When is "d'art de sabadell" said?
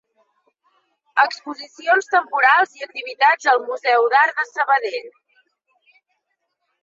4.15-5.11